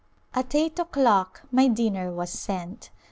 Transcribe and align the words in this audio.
At 0.33 0.55
eight 0.55 0.79
o'clock 0.79 1.43
my 1.51 1.67
dinner 1.67 2.11
was 2.11 2.31
sent. 2.31 2.89